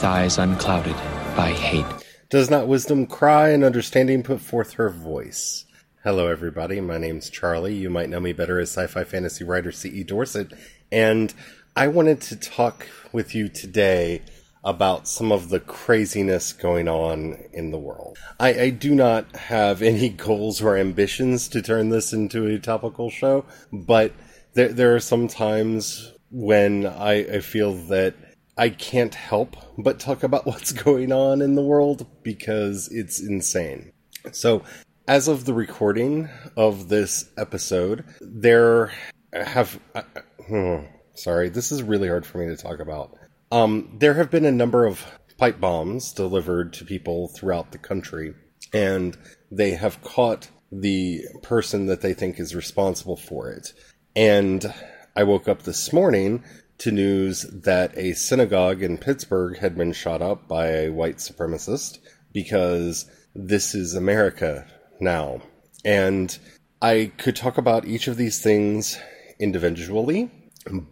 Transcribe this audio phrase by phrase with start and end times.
[0.00, 0.96] With eyes unclouded
[1.36, 1.84] by hate.
[2.30, 5.66] Does not wisdom cry and understanding put forth her voice?
[6.04, 6.80] Hello, everybody.
[6.80, 7.74] My name's Charlie.
[7.74, 10.04] You might know me better as sci fi fantasy writer C.E.
[10.04, 10.54] Dorset.
[10.90, 11.34] And
[11.76, 14.22] I wanted to talk with you today
[14.64, 18.16] about some of the craziness going on in the world.
[18.38, 23.10] I, I do not have any goals or ambitions to turn this into a topical
[23.10, 24.12] show, but
[24.54, 28.14] there, there are some times when I, I feel that
[28.56, 33.92] I can't help but talk about what's going on in the world because it's insane.
[34.32, 34.62] So,
[35.08, 38.92] as of the recording of this episode, there
[39.32, 39.80] have.
[39.94, 40.02] Uh,
[40.46, 40.76] hmm,
[41.14, 43.16] sorry, this is really hard for me to talk about.
[43.50, 45.04] Um, there have been a number of
[45.38, 48.34] pipe bombs delivered to people throughout the country,
[48.72, 49.16] and
[49.50, 53.72] they have caught the person that they think is responsible for it.
[54.14, 54.72] And
[55.16, 56.44] I woke up this morning
[56.80, 61.98] to news that a synagogue in Pittsburgh had been shot up by a white supremacist
[62.32, 64.66] because this is America
[64.98, 65.42] now.
[65.84, 66.36] And
[66.80, 68.98] I could talk about each of these things
[69.38, 70.30] individually,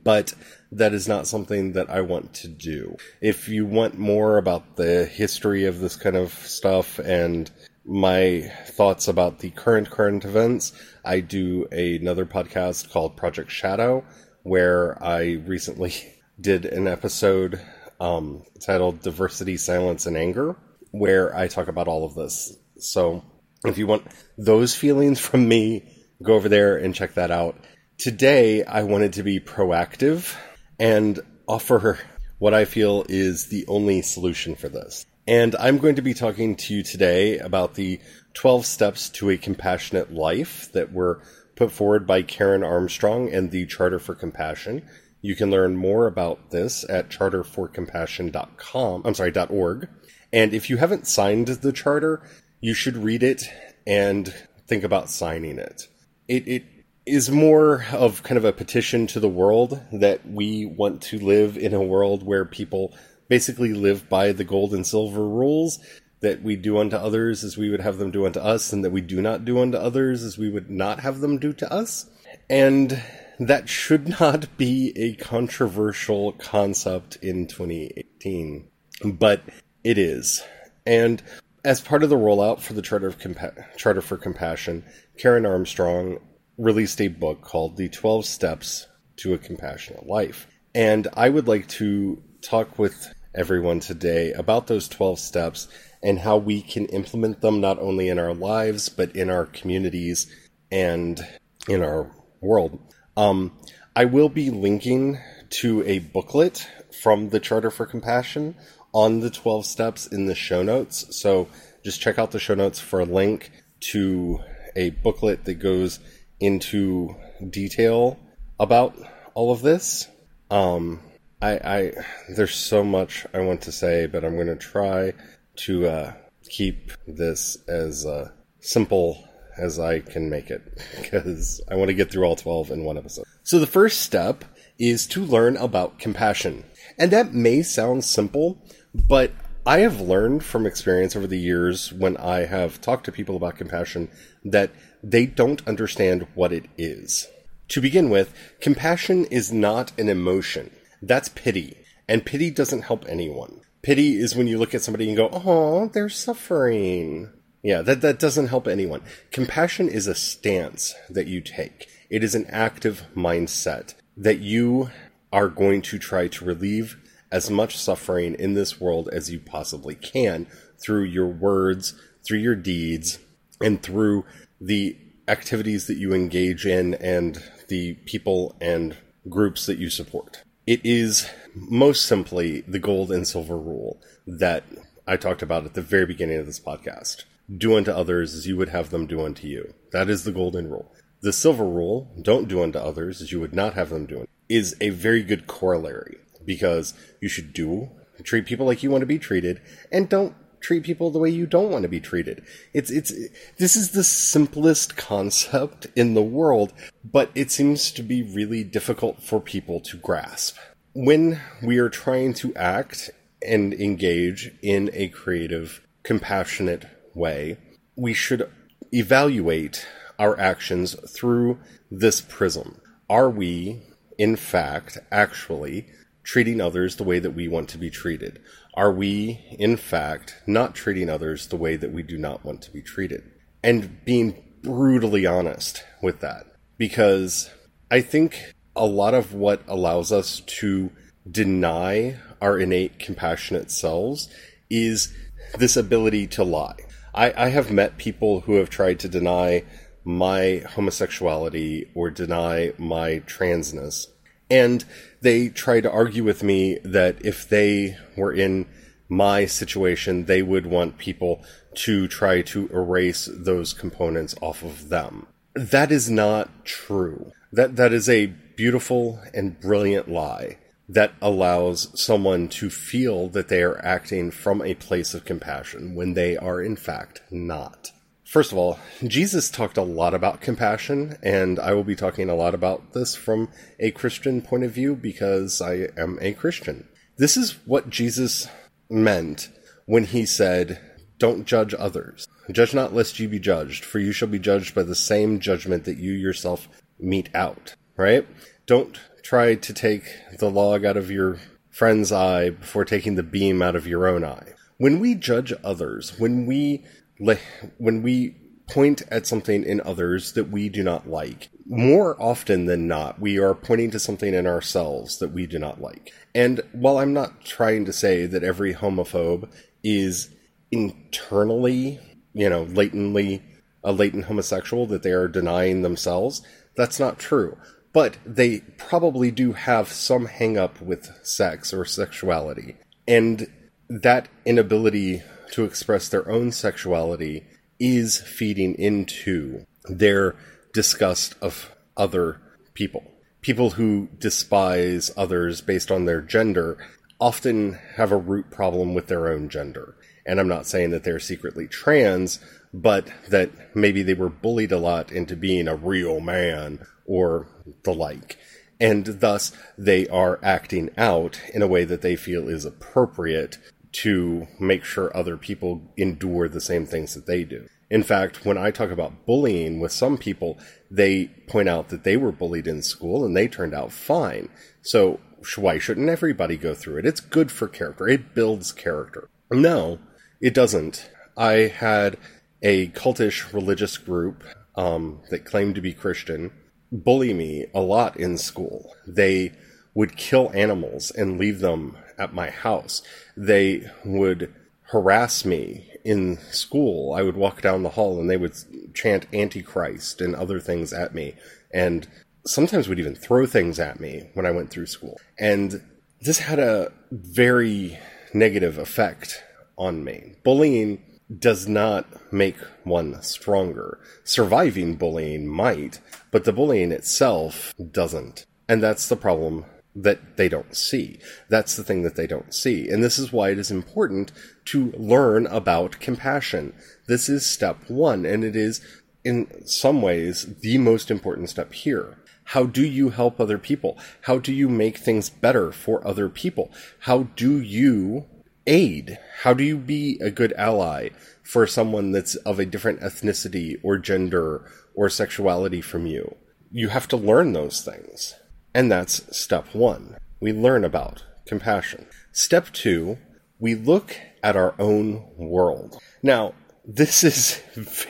[0.04, 0.34] but
[0.72, 2.96] that is not something that I want to do.
[3.22, 7.50] If you want more about the history of this kind of stuff and
[7.86, 14.04] my thoughts about the current current events, I do another podcast called Project Shadow
[14.42, 15.94] where I recently
[16.40, 17.60] did an episode
[18.00, 20.56] um, titled Diversity, Silence, and Anger,
[20.90, 22.56] where I talk about all of this.
[22.78, 23.24] So
[23.64, 27.56] if you want those feelings from me, go over there and check that out.
[27.98, 30.36] Today, I wanted to be proactive
[30.78, 31.18] and
[31.48, 31.98] offer
[32.38, 35.04] what I feel is the only solution for this.
[35.26, 38.00] And I'm going to be talking to you today about the
[38.34, 41.20] 12 steps to a compassionate life that were
[41.58, 44.88] put forward by Karen Armstrong and the Charter for Compassion.
[45.20, 49.02] You can learn more about this at charterforcompassion.com.
[49.04, 49.88] I'm sorry, .org.
[50.32, 52.22] And if you haven't signed the charter,
[52.60, 53.50] you should read it
[53.86, 54.32] and
[54.68, 55.88] think about signing it.
[56.28, 56.64] It, it
[57.04, 61.58] is more of kind of a petition to the world that we want to live
[61.58, 62.94] in a world where people
[63.28, 65.80] basically live by the gold and silver rules
[66.20, 68.90] that we do unto others as we would have them do unto us, and that
[68.90, 72.10] we do not do unto others as we would not have them do to us.
[72.50, 73.02] And
[73.38, 78.68] that should not be a controversial concept in 2018,
[79.04, 79.42] but
[79.84, 80.42] it is.
[80.86, 81.22] And
[81.64, 84.84] as part of the rollout for the Charter, Compa- Charter for Compassion,
[85.18, 86.18] Karen Armstrong
[86.56, 88.86] released a book called The 12 Steps
[89.16, 90.46] to a Compassionate Life.
[90.74, 95.68] And I would like to talk with everyone today about those 12 steps
[96.02, 100.26] and how we can implement them not only in our lives, but in our communities
[100.72, 101.20] and
[101.68, 102.10] in our
[102.40, 102.80] world.
[103.16, 103.56] Um,
[103.94, 105.18] I will be linking
[105.50, 106.68] to a booklet
[107.00, 108.56] from the Charter for Compassion
[108.92, 111.16] on the 12 steps in the show notes.
[111.16, 111.46] So
[111.84, 113.52] just check out the show notes for a link
[113.92, 114.40] to
[114.74, 116.00] a booklet that goes
[116.40, 117.14] into
[117.48, 118.18] detail
[118.58, 118.96] about
[119.34, 120.08] all of this.
[120.50, 120.98] Um,
[121.40, 121.92] I, I
[122.28, 125.12] there's so much I want to say, but I'm going to try
[125.56, 126.12] to uh,
[126.48, 129.24] keep this as uh, simple
[129.56, 130.62] as I can make it
[131.00, 133.24] because I want to get through all 12 in one episode.
[133.42, 134.44] So the first step
[134.78, 136.64] is to learn about compassion.
[136.98, 138.58] And that may sound simple,
[138.94, 139.32] but
[139.66, 143.56] I have learned from experience over the years when I have talked to people about
[143.56, 144.08] compassion
[144.44, 144.70] that
[145.02, 147.26] they don't understand what it is.
[147.68, 150.70] To begin with, compassion is not an emotion.
[151.02, 151.76] That's pity.
[152.08, 153.60] And pity doesn't help anyone.
[153.82, 157.32] Pity is when you look at somebody and go, oh, they're suffering.
[157.62, 159.02] Yeah, that, that doesn't help anyone.
[159.30, 161.88] Compassion is a stance that you take.
[162.10, 164.90] It is an active mindset that you
[165.32, 166.96] are going to try to relieve
[167.30, 170.46] as much suffering in this world as you possibly can
[170.82, 171.94] through your words,
[172.26, 173.18] through your deeds,
[173.60, 174.24] and through
[174.60, 174.96] the
[175.26, 178.96] activities that you engage in and the people and
[179.28, 180.42] groups that you support.
[180.68, 184.64] It is most simply the gold and silver rule that
[185.06, 187.24] I talked about at the very beginning of this podcast.
[187.50, 189.72] Do unto others as you would have them do unto you.
[189.92, 190.92] That is the golden rule.
[191.22, 194.26] The silver rule, don't do unto others as you would not have them do.
[194.50, 196.92] is a very good corollary because
[197.22, 197.88] you should do
[198.22, 201.46] treat people like you want to be treated and don't treat people the way you
[201.46, 202.44] don't want to be treated.
[202.72, 203.12] It's it's
[203.58, 206.72] this is the simplest concept in the world,
[207.04, 210.56] but it seems to be really difficult for people to grasp.
[210.94, 213.10] When we are trying to act
[213.46, 217.58] and engage in a creative, compassionate way,
[217.96, 218.50] we should
[218.92, 219.86] evaluate
[220.18, 221.58] our actions through
[221.90, 222.80] this prism.
[223.08, 223.82] Are we,
[224.18, 225.86] in fact, actually
[226.24, 228.40] treating others the way that we want to be treated?
[228.78, 232.70] Are we, in fact, not treating others the way that we do not want to
[232.70, 233.24] be treated?
[233.60, 236.46] And being brutally honest with that.
[236.76, 237.50] Because
[237.90, 240.92] I think a lot of what allows us to
[241.28, 244.28] deny our innate compassionate selves
[244.70, 245.12] is
[245.58, 246.76] this ability to lie.
[247.12, 249.64] I, I have met people who have tried to deny
[250.04, 254.06] my homosexuality or deny my transness.
[254.50, 254.84] And
[255.20, 258.66] they try to argue with me that if they were in
[259.08, 261.42] my situation, they would want people
[261.74, 265.26] to try to erase those components off of them.
[265.54, 267.32] That is not true.
[267.52, 270.58] That, that is a beautiful and brilliant lie
[270.88, 276.14] that allows someone to feel that they are acting from a place of compassion when
[276.14, 277.92] they are in fact not.
[278.28, 282.34] First of all, Jesus talked a lot about compassion, and I will be talking a
[282.34, 283.48] lot about this from
[283.80, 286.86] a Christian point of view because I am a Christian.
[287.16, 288.46] This is what Jesus
[288.90, 289.48] meant
[289.86, 290.78] when he said,
[291.16, 292.28] Don't judge others.
[292.52, 295.84] Judge not lest you be judged, for you shall be judged by the same judgment
[295.86, 297.76] that you yourself mete out.
[297.96, 298.26] Right?
[298.66, 300.04] Don't try to take
[300.38, 301.38] the log out of your
[301.70, 304.52] friend's eye before taking the beam out of your own eye.
[304.76, 306.84] When we judge others, when we
[307.18, 308.36] when we
[308.68, 313.38] point at something in others that we do not like, more often than not, we
[313.38, 316.12] are pointing to something in ourselves that we do not like.
[316.34, 319.50] And while I'm not trying to say that every homophobe
[319.82, 320.30] is
[320.70, 321.98] internally,
[322.34, 323.42] you know, latently
[323.82, 326.42] a latent homosexual, that they are denying themselves,
[326.76, 327.56] that's not true.
[327.92, 332.76] But they probably do have some hang up with sex or sexuality.
[333.06, 333.46] And
[333.88, 335.22] that inability
[335.52, 337.46] to express their own sexuality
[337.78, 340.36] is feeding into their
[340.72, 342.40] disgust of other
[342.74, 343.04] people.
[343.40, 346.78] People who despise others based on their gender
[347.20, 349.96] often have a root problem with their own gender.
[350.26, 352.38] And I'm not saying that they're secretly trans,
[352.72, 357.48] but that maybe they were bullied a lot into being a real man or
[357.84, 358.36] the like.
[358.80, 363.58] And thus they are acting out in a way that they feel is appropriate
[363.92, 367.66] to make sure other people endure the same things that they do.
[367.90, 370.58] In fact, when I talk about bullying with some people,
[370.90, 374.50] they point out that they were bullied in school and they turned out fine.
[374.82, 375.20] So
[375.56, 377.06] why shouldn't everybody go through it?
[377.06, 378.06] It's good for character.
[378.08, 379.28] It builds character.
[379.50, 379.98] No,
[380.40, 381.10] it doesn't.
[381.36, 382.18] I had
[382.62, 384.44] a cultish religious group
[384.76, 386.50] um, that claimed to be Christian
[386.90, 388.94] bully me a lot in school.
[389.06, 389.52] They
[389.98, 393.02] would kill animals and leave them at my house.
[393.36, 397.14] They would harass me in school.
[397.14, 398.54] I would walk down the hall and they would
[398.94, 401.34] chant Antichrist and other things at me.
[401.74, 402.06] And
[402.46, 405.18] sometimes would even throw things at me when I went through school.
[405.36, 405.82] And
[406.20, 407.98] this had a very
[408.32, 409.42] negative effect
[409.76, 410.36] on me.
[410.44, 411.02] Bullying
[411.40, 413.98] does not make one stronger.
[414.22, 415.98] Surviving bullying might,
[416.30, 418.46] but the bullying itself doesn't.
[418.68, 419.64] And that's the problem
[419.94, 421.18] that they don't see.
[421.48, 422.88] That's the thing that they don't see.
[422.88, 424.32] And this is why it is important
[424.66, 426.72] to learn about compassion.
[427.06, 428.80] This is step one, and it is
[429.24, 432.18] in some ways the most important step here.
[432.44, 433.98] How do you help other people?
[434.22, 436.72] How do you make things better for other people?
[437.00, 438.24] How do you
[438.66, 439.18] aid?
[439.42, 441.10] How do you be a good ally
[441.42, 446.36] for someone that's of a different ethnicity or gender or sexuality from you?
[446.70, 448.34] You have to learn those things.
[448.74, 450.16] And that's step one.
[450.40, 452.06] We learn about compassion.
[452.32, 453.18] Step two,
[453.58, 455.98] we look at our own world.
[456.22, 457.60] Now, this is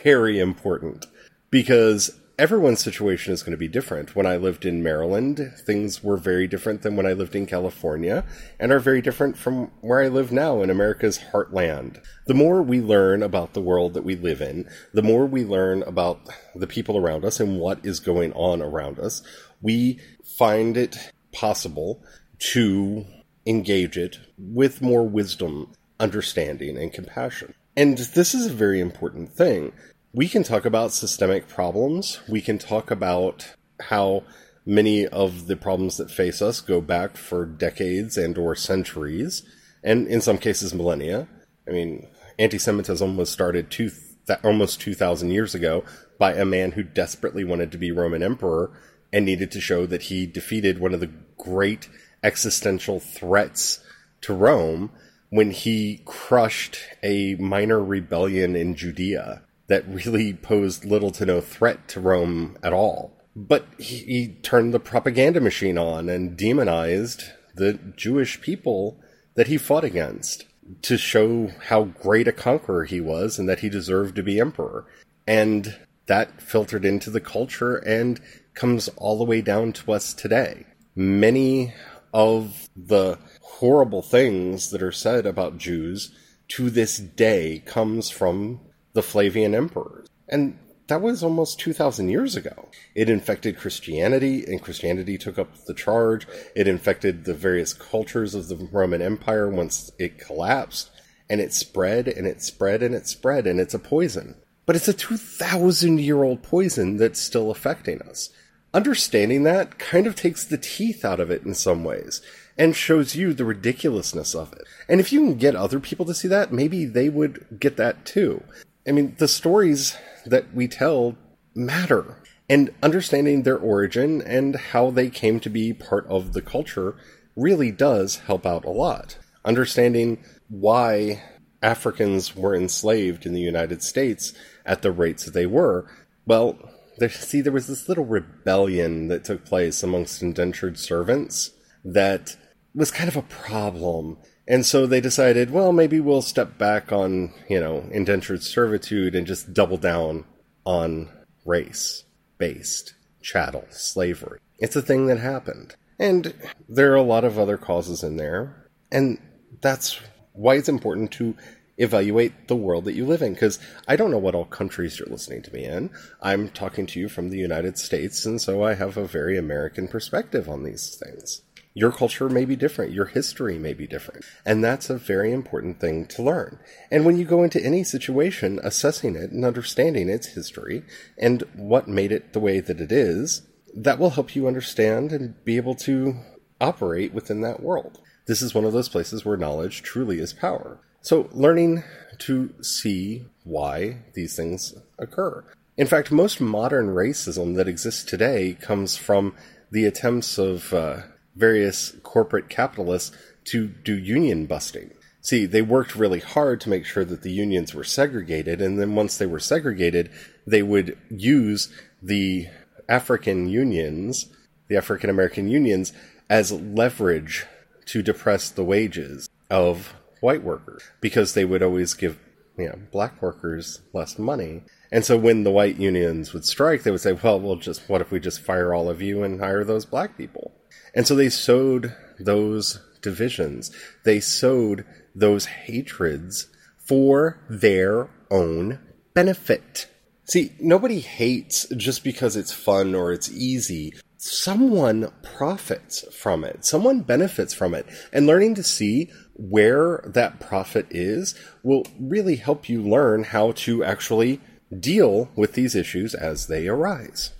[0.05, 1.07] very important
[1.51, 4.15] because everyone's situation is going to be different.
[4.15, 8.25] When I lived in Maryland, things were very different than when I lived in California
[8.61, 12.01] and are very different from where I live now in America's heartland.
[12.27, 15.83] The more we learn about the world that we live in, the more we learn
[15.83, 16.21] about
[16.55, 19.23] the people around us and what is going on around us,
[19.61, 19.99] we
[20.39, 22.03] find it possible
[22.39, 23.05] to
[23.47, 27.55] engage it with more wisdom, understanding, and compassion.
[27.77, 29.73] And this is a very important thing.
[30.13, 32.21] We can talk about systemic problems.
[32.29, 34.25] We can talk about how
[34.71, 39.43] Many of the problems that face us go back for decades and or centuries,
[39.83, 41.27] and in some cases millennia.
[41.67, 42.07] I mean,
[42.39, 43.91] anti-Semitism was started two,
[44.27, 45.85] th- almost 2,000 years ago
[46.19, 48.79] by a man who desperately wanted to be Roman emperor
[49.13, 51.89] and needed to show that he defeated one of the great
[52.23, 53.81] existential threats
[54.21, 54.91] to Rome
[55.31, 61.87] when he crushed a minor rebellion in Judea that really posed little to no threat
[61.89, 63.13] to Rome at all.
[63.37, 67.25] But he, he turned the propaganda machine on and demonized
[67.55, 68.99] the Jewish people
[69.35, 70.47] that he fought against
[70.83, 74.87] to show how great a conqueror he was and that he deserved to be emperor.
[75.27, 75.77] And
[76.09, 78.21] that filtered into the culture and
[78.55, 80.67] comes all the way down to us today.
[80.97, 81.73] Many
[82.13, 86.13] of the horrible things that are said about Jews
[86.49, 88.61] to this day comes from
[88.95, 90.09] the Flavian emperors.
[90.29, 92.69] And that was almost 2,000 years ago.
[92.95, 96.27] It infected Christianity, and Christianity took up the charge.
[96.57, 100.91] It infected the various cultures of the Roman Empire once it collapsed,
[101.29, 104.37] and it spread, and it spread, and it spread, and it's a poison.
[104.69, 108.29] But it's a 2,000 year old poison that's still affecting us.
[108.75, 112.21] Understanding that kind of takes the teeth out of it in some ways
[112.59, 114.67] and shows you the ridiculousness of it.
[114.87, 118.05] And if you can get other people to see that, maybe they would get that
[118.05, 118.45] too.
[118.87, 119.97] I mean, the stories
[120.27, 121.17] that we tell
[121.55, 122.19] matter.
[122.51, 126.95] And understanding their origin and how they came to be part of the culture
[127.35, 129.17] really does help out a lot.
[129.47, 130.19] Understanding
[130.51, 131.23] why
[131.63, 134.33] Africans were enslaved in the United States
[134.65, 135.91] at the rates that they were,
[136.27, 136.59] well,
[136.99, 141.51] there, see, there was this little rebellion that took place amongst indentured servants
[141.85, 142.37] that
[142.75, 144.19] was kind of a problem.
[144.47, 149.27] And so they decided, well, maybe we'll step back on, you know, indentured servitude and
[149.27, 150.25] just double down
[150.65, 151.09] on
[151.45, 152.05] race
[152.37, 154.39] based chattel slavery.
[154.59, 155.77] It's a thing that happened.
[155.99, 156.35] And
[156.69, 158.69] there are a lot of other causes in there.
[158.91, 159.19] And
[159.61, 160.01] that's
[160.39, 161.37] why it's important to
[161.77, 163.35] evaluate the world that you live in.
[163.35, 165.91] Because I don't know what all countries you're listening to me in.
[166.23, 169.89] I'm talking to you from the United States, and so I have a very American
[169.89, 171.43] perspective on these things.
[171.75, 172.93] Your culture may be different.
[172.93, 174.25] Your history may be different.
[174.45, 176.59] And that's a very important thing to learn.
[176.91, 180.83] And when you go into any situation, assessing it and understanding its history
[181.17, 183.43] and what made it the way that it is,
[183.75, 186.17] that will help you understand and be able to
[186.61, 188.01] operate within that world.
[188.29, 190.79] This is one of those places where knowledge truly is power.
[191.01, 191.83] So, learning
[192.19, 195.45] to see why these things occur.
[195.79, 199.35] In fact, most modern racism that exists today comes from
[199.71, 200.99] the attempts of uh,
[201.37, 204.91] various corporate capitalists to do union busting.
[205.23, 208.95] See, they worked really hard to make sure that the unions were segregated, and then
[208.95, 210.11] once they were segregated,
[210.47, 212.49] they would use the
[212.91, 214.27] African unions,
[214.69, 215.95] the African American unions,
[216.29, 217.47] as leverage
[217.89, 222.19] to depress the wages of white workers because they would always give
[222.59, 224.63] you know, black workers less money.
[224.91, 228.01] And so when the white unions would strike, they would say, well, we'll just, what
[228.01, 230.53] if we just fire all of you and hire those black people?
[230.95, 233.71] And so they sowed those divisions.
[234.05, 238.81] They sowed those hatreds for their own
[239.15, 239.87] benefit.
[240.25, 243.95] See, nobody hates just because it's fun or it's easy.
[244.21, 246.65] Someone profits from it.
[246.65, 247.87] Someone benefits from it.
[248.13, 253.85] And learning to see where that profit is will really help you learn how to
[253.85, 254.41] actually
[254.77, 257.31] deal with these issues as they arise.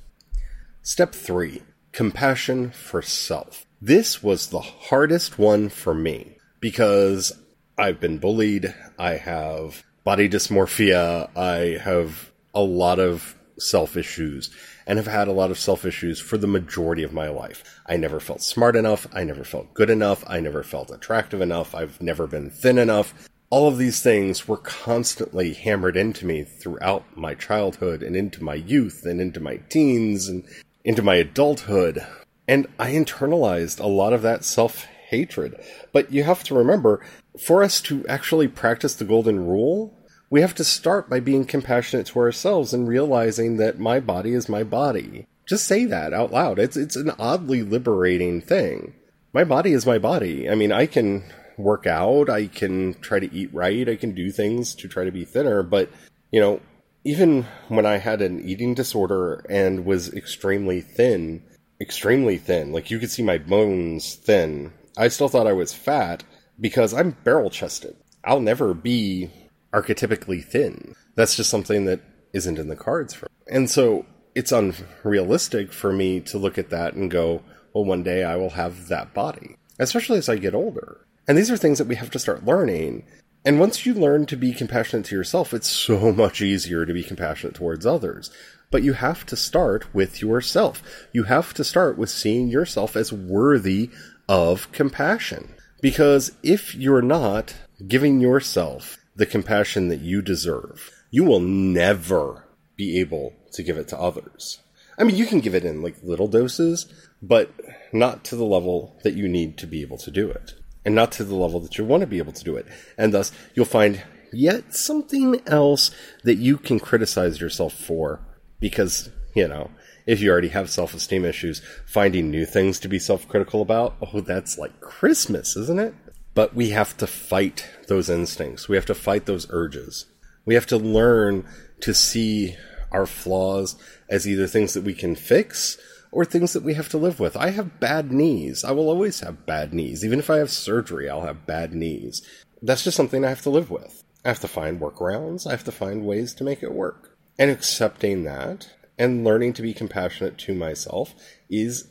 [0.83, 3.67] Step three compassion for self.
[3.83, 7.33] This was the hardest one for me because
[7.77, 14.51] I've been bullied, I have body dysmorphia, I have a lot of self issues
[14.89, 17.81] and have had a lot of self issues for the majority of my life.
[17.87, 21.75] I never felt smart enough, I never felt good enough, I never felt attractive enough,
[21.75, 23.29] I've never been thin enough.
[23.51, 28.55] All of these things were constantly hammered into me throughout my childhood and into my
[28.55, 30.45] youth and into my teens and
[30.85, 32.05] into my adulthood.
[32.47, 35.55] And I internalized a lot of that self hatred.
[35.93, 37.05] But you have to remember,
[37.39, 39.95] for us to actually practice the golden rule,
[40.31, 44.49] we have to start by being compassionate to ourselves and realizing that my body is
[44.49, 45.27] my body.
[45.47, 46.59] Just say that out loud.
[46.59, 48.95] It's it's an oddly liberating thing.
[49.33, 50.49] My body is my body.
[50.49, 51.25] I mean, I can
[51.57, 55.11] work out, I can try to eat right, I can do things to try to
[55.11, 55.91] be thinner, but
[56.31, 56.61] you know,
[57.05, 61.43] even when I had an eating disorder and was extremely thin,
[61.81, 66.25] extremely thin, like you could see my bones thin, I still thought I was fat
[66.61, 67.97] because I'm barrel chested.
[68.25, 69.31] I'll never be
[69.73, 70.95] archetypically thin.
[71.15, 72.01] That's just something that
[72.33, 73.55] isn't in the cards for me.
[73.55, 77.43] And so it's unrealistic for me to look at that and go,
[77.75, 81.07] well, one day I will have that body, especially as I get older.
[81.27, 83.05] And these are things that we have to start learning.
[83.45, 87.03] And once you learn to be compassionate to yourself, it's so much easier to be
[87.03, 88.31] compassionate towards others.
[88.71, 90.83] But you have to start with yourself.
[91.13, 93.91] You have to start with seeing yourself as worthy
[94.29, 95.55] of compassion.
[95.81, 97.55] Because if you're not
[97.87, 102.45] giving yourself the compassion that you deserve, you will never
[102.77, 104.63] be able to give it to others.
[104.97, 106.87] I mean, you can give it in like little doses,
[107.21, 107.51] but
[107.93, 111.11] not to the level that you need to be able to do it, and not
[111.13, 112.67] to the level that you want to be able to do it.
[112.97, 115.91] And thus, you'll find yet something else
[116.23, 118.21] that you can criticize yourself for
[118.61, 119.71] because, you know,
[120.07, 123.97] if you already have self esteem issues, finding new things to be self critical about,
[124.01, 125.95] oh, that's like Christmas, isn't it?
[126.39, 128.69] But we have to fight those instincts.
[128.69, 130.07] We have to fight those urges.
[130.45, 131.45] We have to learn
[131.81, 132.55] to see
[132.93, 133.75] our flaws
[134.09, 135.79] as either things that we can fix
[136.13, 137.37] or things that we have to live with.
[137.37, 138.63] I have bad knees.
[138.63, 140.05] I will always have bad knees.
[140.05, 142.23] Even if I have surgery, I'll have bad knees.
[142.63, 144.05] That's just something I have to live with.
[144.25, 145.45] I have to find workarounds.
[145.45, 147.17] I have to find ways to make it work.
[147.37, 151.17] And accepting that and learning to be compassionate to myself
[151.51, 151.89] is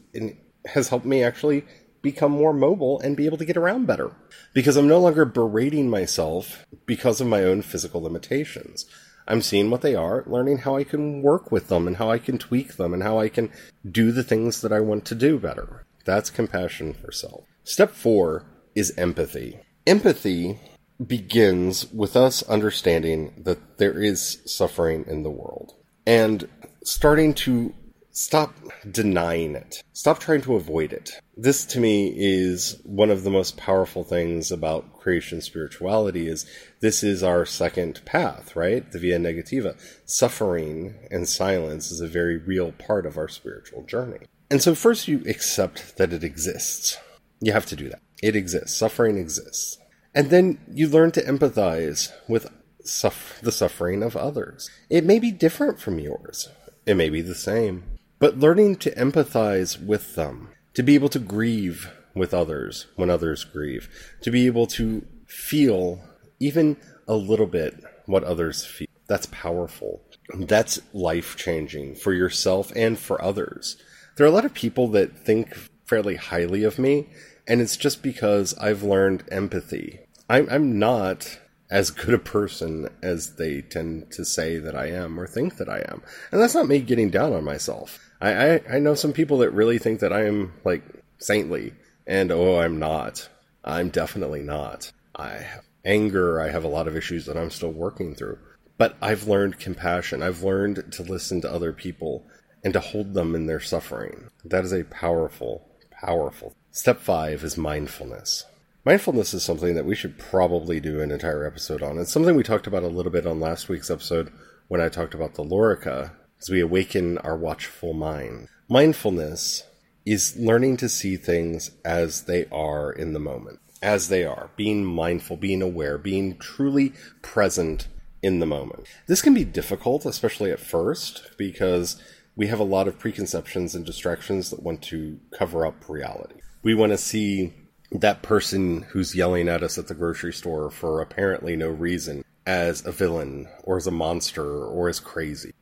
[0.67, 1.65] has helped me actually
[2.11, 4.11] become more mobile and be able to get around better
[4.53, 8.85] because I'm no longer berating myself because of my own physical limitations.
[9.27, 12.17] I'm seeing what they are, learning how I can work with them and how I
[12.17, 13.51] can tweak them and how I can
[13.89, 15.85] do the things that I want to do better.
[16.05, 17.43] That's compassion for self.
[17.65, 19.59] Step four is empathy.
[19.85, 20.59] Empathy
[21.05, 25.73] begins with us understanding that there is suffering in the world
[26.05, 26.47] and
[26.83, 27.73] starting to
[28.11, 28.53] stop
[28.89, 29.83] denying it.
[29.93, 31.11] Stop trying to avoid it.
[31.39, 36.47] This to me is one of the most powerful things about creation spirituality is
[36.79, 38.91] this is our second path, right?
[38.91, 39.79] The via negativa.
[40.05, 44.25] Suffering and silence is a very real part of our spiritual journey.
[44.49, 46.97] And so first you accept that it exists.
[47.39, 48.01] You have to do that.
[48.23, 48.75] It exists.
[48.75, 49.77] Suffering exists.
[50.15, 54.71] And then you learn to empathize with the suffering of others.
[54.89, 56.49] It may be different from yours.
[56.87, 61.17] It may be the same but learning to empathize with them, to be able to
[61.17, 63.89] grieve with others when others grieve,
[64.21, 65.99] to be able to feel
[66.39, 68.85] even a little bit what others feel.
[69.07, 70.03] That's powerful.
[70.35, 73.77] That's life changing for yourself and for others.
[74.15, 75.55] There are a lot of people that think
[75.87, 77.09] fairly highly of me,
[77.47, 80.01] and it's just because I've learned empathy.
[80.29, 81.39] I'm, I'm not
[81.71, 85.69] as good a person as they tend to say that I am or think that
[85.69, 86.03] I am.
[86.31, 88.06] And that's not me getting down on myself.
[88.19, 90.83] I, I, I know some people that really think that I am like
[91.17, 91.73] saintly,
[92.05, 93.29] and oh, I'm not.
[93.63, 94.91] I'm definitely not.
[95.15, 96.39] I have anger.
[96.41, 98.39] I have a lot of issues that I'm still working through.
[98.77, 100.21] But I've learned compassion.
[100.21, 102.25] I've learned to listen to other people
[102.63, 104.29] and to hold them in their suffering.
[104.45, 106.53] That is a powerful, powerful.
[106.71, 108.45] Step five is mindfulness.
[108.85, 111.97] Mindfulness is something that we should probably do an entire episode on.
[111.97, 114.31] It's something we talked about a little bit on last week's episode
[114.67, 118.47] when I talked about the Lorica as we awaken our watchful mind.
[118.69, 119.63] Mindfulness
[120.05, 124.85] is learning to see things as they are in the moment, as they are, being
[124.85, 127.87] mindful, being aware, being truly present
[128.21, 128.87] in the moment.
[129.07, 132.01] This can be difficult, especially at first, because
[132.35, 136.35] we have a lot of preconceptions and distractions that want to cover up reality.
[136.63, 137.53] We want to see
[137.91, 142.85] that person who's yelling at us at the grocery store for apparently no reason as
[142.85, 145.53] a villain or as a monster or as crazy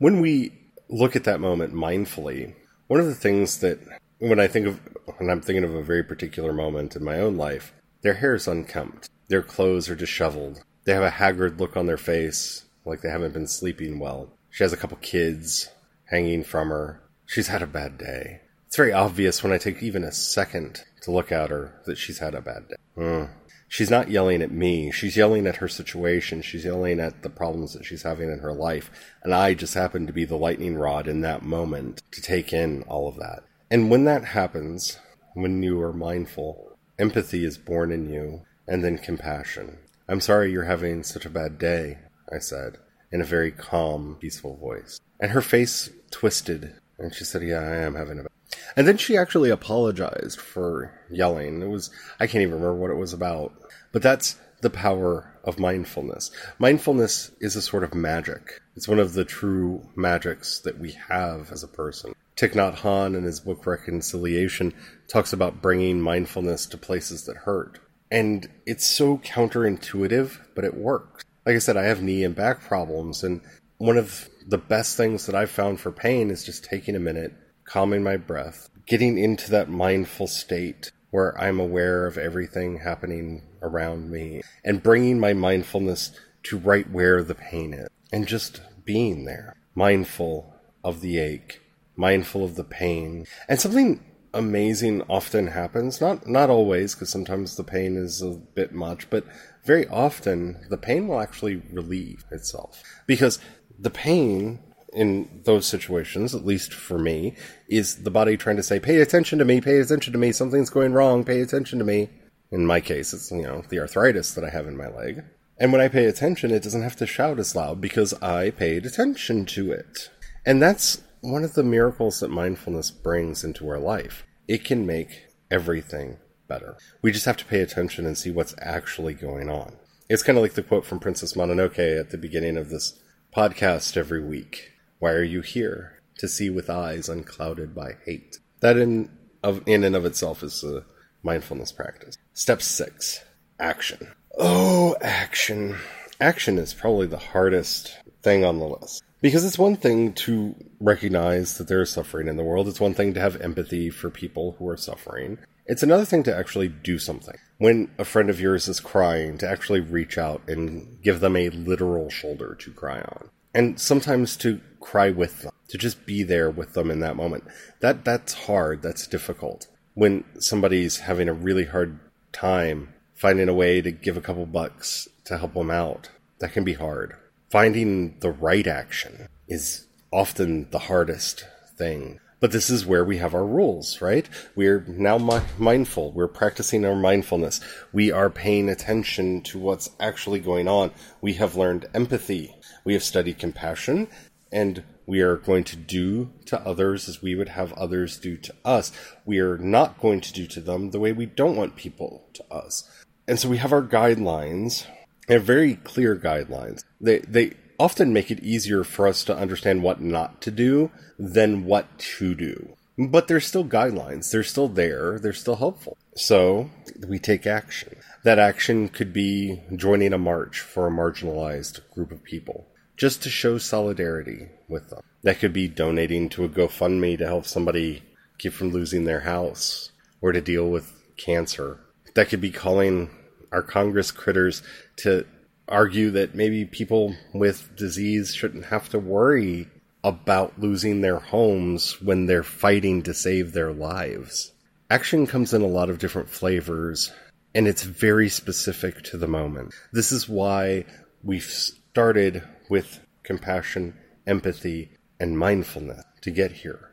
[0.00, 0.52] when we
[0.88, 2.54] look at that moment mindfully,
[2.88, 3.78] one of the things that
[4.18, 4.80] when I think of
[5.18, 8.48] when I'm thinking of a very particular moment in my own life, their hair is
[8.48, 13.10] unkempt, their clothes are disheveled, they have a haggard look on their face, like they
[13.10, 14.32] haven't been sleeping well.
[14.48, 15.68] She has a couple kids
[16.06, 17.00] hanging from her.
[17.26, 18.40] She's had a bad day.
[18.66, 22.18] It's very obvious when I take even a second to look at her that she's
[22.18, 22.76] had a bad day.
[22.96, 23.30] Mm
[23.70, 24.90] she's not yelling at me.
[24.90, 26.42] She's yelling at her situation.
[26.42, 28.90] She's yelling at the problems that she's having in her life.
[29.22, 32.82] And I just happen to be the lightning rod in that moment to take in
[32.82, 33.44] all of that.
[33.70, 34.98] And when that happens,
[35.34, 39.78] when you are mindful, empathy is born in you, and then compassion.
[40.08, 41.98] I'm sorry you're having such a bad day,
[42.32, 42.78] I said,
[43.12, 45.00] in a very calm, peaceful voice.
[45.20, 48.30] And her face twisted, and she said, Yeah, I am having a bad
[48.76, 51.62] and then she actually apologized for yelling.
[51.62, 53.52] It was, I can't even remember what it was about.
[53.92, 56.30] But that's the power of mindfulness.
[56.58, 58.60] Mindfulness is a sort of magic.
[58.76, 62.12] It's one of the true magics that we have as a person.
[62.36, 64.72] Thich Nhat Hanh in his book Reconciliation
[65.08, 67.78] talks about bringing mindfulness to places that hurt.
[68.10, 71.24] And it's so counterintuitive, but it works.
[71.46, 73.40] Like I said, I have knee and back problems, and
[73.78, 77.32] one of the best things that I've found for pain is just taking a minute,
[77.64, 84.10] calming my breath, getting into that mindful state where I'm aware of everything happening around
[84.10, 86.12] me and bringing my mindfulness
[86.44, 91.60] to right where the pain is and just being there, mindful of the ache,
[91.96, 93.26] mindful of the pain.
[93.48, 98.72] And something amazing often happens, not not always because sometimes the pain is a bit
[98.72, 99.24] much, but
[99.64, 103.38] very often the pain will actually relieve itself because
[103.78, 104.60] the pain
[104.92, 107.36] in those situations, at least for me,
[107.68, 110.70] is the body trying to say, pay attention to me, pay attention to me, something's
[110.70, 112.08] going wrong, pay attention to me.
[112.50, 115.22] In my case, it's, you know, the arthritis that I have in my leg.
[115.58, 118.86] And when I pay attention, it doesn't have to shout as loud because I paid
[118.86, 120.10] attention to it.
[120.44, 124.24] And that's one of the miracles that mindfulness brings into our life.
[124.48, 126.16] It can make everything
[126.48, 126.76] better.
[127.02, 129.76] We just have to pay attention and see what's actually going on.
[130.08, 132.98] It's kind of like the quote from Princess Mononoke at the beginning of this
[133.36, 134.72] podcast every week.
[135.00, 136.00] Why are you here?
[136.18, 138.38] To see with eyes unclouded by hate.
[138.60, 139.10] That in
[139.42, 140.84] of in and of itself is a
[141.22, 142.16] mindfulness practice.
[142.34, 143.24] Step six.
[143.58, 144.12] Action.
[144.38, 145.76] Oh, action.
[146.20, 149.02] Action is probably the hardest thing on the list.
[149.22, 152.68] Because it's one thing to recognize that there is suffering in the world.
[152.68, 155.38] It's one thing to have empathy for people who are suffering.
[155.64, 157.36] It's another thing to actually do something.
[157.56, 161.48] When a friend of yours is crying, to actually reach out and give them a
[161.48, 163.30] literal shoulder to cry on.
[163.54, 167.44] And sometimes to cry with them, to just be there with them in that moment.
[167.80, 169.66] That that's hard, that's difficult.
[169.94, 171.98] When somebody's having a really hard
[172.32, 176.64] time finding a way to give a couple bucks to help them out, that can
[176.64, 177.16] be hard.
[177.50, 181.44] Finding the right action is often the hardest
[181.76, 182.20] thing.
[182.40, 184.28] But this is where we have our rules, right?
[184.56, 186.12] We're now mi- mindful.
[186.12, 187.60] We're practicing our mindfulness.
[187.92, 190.90] We are paying attention to what's actually going on.
[191.20, 192.56] We have learned empathy.
[192.84, 194.08] We have studied compassion
[194.50, 198.54] and we are going to do to others as we would have others do to
[198.64, 198.92] us.
[199.24, 202.44] We are not going to do to them the way we don't want people to
[202.50, 202.88] us.
[203.28, 204.86] And so we have our guidelines.
[205.26, 206.84] They're very clear guidelines.
[207.00, 211.64] They, they often make it easier for us to understand what not to do than
[211.64, 212.74] what to do.
[212.98, 214.30] But they're still guidelines.
[214.30, 215.18] They're still there.
[215.18, 215.96] They're still helpful.
[216.16, 216.70] So
[217.06, 217.96] we take action.
[218.24, 223.30] That action could be joining a march for a marginalized group of people just to
[223.30, 225.00] show solidarity with them.
[225.22, 228.02] That could be donating to a GoFundMe to help somebody
[228.38, 231.80] keep from losing their house or to deal with cancer.
[232.14, 233.10] That could be calling
[233.52, 234.62] our Congress critters
[234.96, 235.26] to
[235.68, 239.68] argue that maybe people with disease shouldn't have to worry
[240.02, 244.52] about losing their homes when they're fighting to save their lives.
[244.88, 247.12] Action comes in a lot of different flavors,
[247.54, 249.74] and it's very specific to the moment.
[249.92, 250.84] This is why
[251.22, 253.94] we've started with compassion,
[254.26, 256.90] empathy, and mindfulness to get here.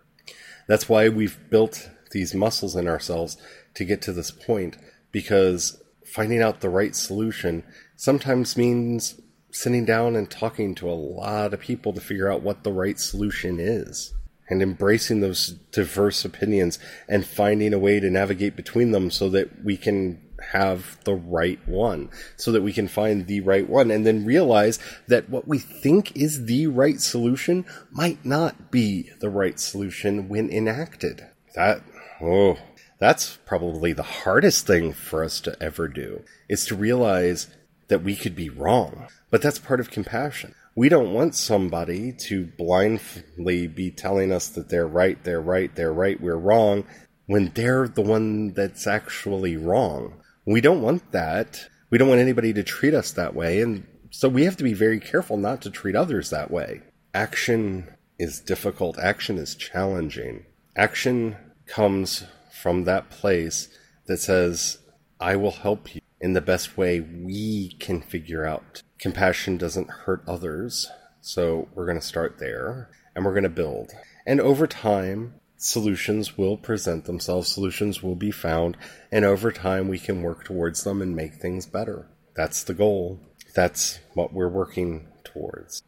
[0.67, 3.37] That's why we've built these muscles in ourselves
[3.75, 4.77] to get to this point,
[5.11, 7.63] because finding out the right solution
[7.95, 9.19] sometimes means
[9.51, 12.99] sitting down and talking to a lot of people to figure out what the right
[12.99, 14.13] solution is
[14.49, 19.63] and embracing those diverse opinions and finding a way to navigate between them so that
[19.63, 24.05] we can have the right one so that we can find the right one and
[24.05, 29.59] then realize that what we think is the right solution might not be the right
[29.59, 31.25] solution when enacted.
[31.55, 31.81] That,
[32.21, 32.57] oh,
[32.99, 37.47] that's probably the hardest thing for us to ever do is to realize
[37.87, 39.07] that we could be wrong.
[39.29, 40.55] But that's part of compassion.
[40.75, 45.93] We don't want somebody to blindly be telling us that they're right, they're right, they're
[45.93, 46.85] right, we're wrong,
[47.25, 50.21] when they're the one that's actually wrong.
[50.45, 51.67] We don't want that.
[51.89, 54.73] We don't want anybody to treat us that way, and so we have to be
[54.73, 56.81] very careful not to treat others that way.
[57.13, 57.87] Action
[58.19, 60.45] is difficult, action is challenging.
[60.75, 61.35] Action
[61.65, 62.23] comes
[62.61, 63.67] from that place
[64.05, 64.77] that says,
[65.19, 68.81] I will help you in the best way we can figure out.
[68.99, 70.89] Compassion doesn't hurt others,
[71.21, 73.91] so we're going to start there and we're going to build.
[74.25, 78.77] And over time, solutions will present themselves, solutions will be found,
[79.11, 82.07] and over time we can work towards them and make things better.
[82.35, 83.19] That's the goal.
[83.55, 85.81] That's what we're working towards.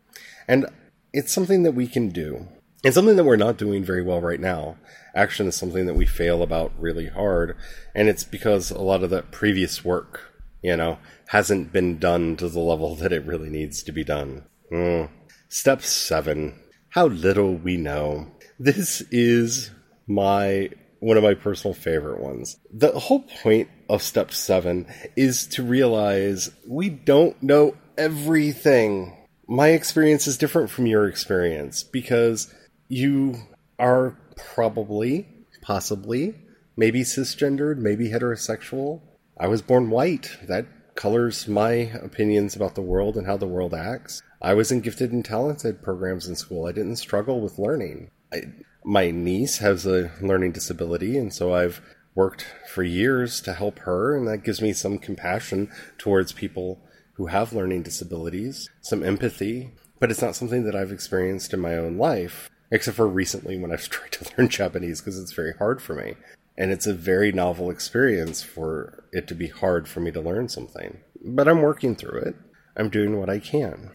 [0.48, 0.66] And
[1.14, 2.48] it's something that we can do.
[2.84, 4.78] It's something that we're not doing very well right now.
[5.14, 7.58] Action is something that we fail about really hard,
[7.94, 12.48] and it's because a lot of that previous work, you know, hasn't been done to
[12.48, 14.46] the level that it really needs to be done.
[14.72, 15.10] Mm.
[15.50, 16.58] Step seven.
[16.90, 18.32] How little we know.
[18.60, 19.72] This is
[20.08, 22.58] my one of my personal favorite ones.
[22.74, 29.16] The whole point of step 7 is to realize we don't know everything.
[29.48, 32.54] my experience is different from your experience because
[32.90, 33.36] you
[33.78, 35.28] are probably,
[35.62, 36.36] possibly,
[36.76, 39.02] maybe cisgendered, maybe heterosexual.
[39.40, 40.38] I was born white.
[40.48, 41.72] That colors my
[42.04, 44.22] opinions about the world and how the world acts.
[44.42, 46.66] I was in gifted and talented programs in school.
[46.66, 48.10] I didn't struggle with learning.
[48.34, 48.44] I,
[48.84, 51.82] my niece has a learning disability, and so I've
[52.16, 56.82] worked for years to help her, and that gives me some compassion towards people
[57.14, 61.76] who have learning disabilities, some empathy, but it's not something that I've experienced in my
[61.76, 65.82] own life, except for recently when I've tried to learn Japanese because it's very hard
[65.82, 66.16] for me.
[66.58, 70.50] And it's a very novel experience for it to be hard for me to learn
[70.50, 71.00] something.
[71.24, 72.36] But I'm working through it.
[72.76, 73.92] I'm doing what I can.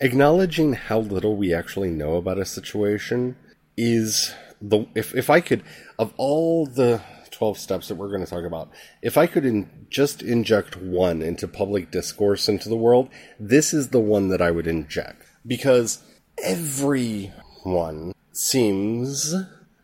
[0.00, 3.36] Acknowledging how little we actually know about a situation
[3.76, 5.62] is the if if I could
[5.98, 8.70] of all the 12 steps that we're going to talk about,
[9.02, 13.08] if I could in, just inject one into public discourse into the world,
[13.40, 16.04] this is the one that I would inject because
[17.62, 19.34] everyone seems